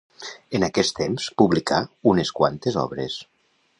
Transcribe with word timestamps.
En 0.59 0.63
aquests 0.67 0.95
temps 0.99 1.27
publicà 1.41 1.81
unes 2.13 2.33
quantes 2.41 2.79
obres. 2.89 3.19